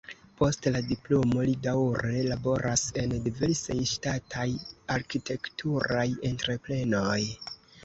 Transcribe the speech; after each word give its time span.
Post 0.37 0.67
la 0.75 0.79
diplomo 0.91 1.43
li 1.49 1.53
daŭre 1.67 2.23
laboras 2.29 2.87
en 3.03 3.13
diversaj 3.27 3.77
ŝtataj 3.93 4.49
arkitekturaj 4.97 6.09
entreprenoj. 6.35 7.17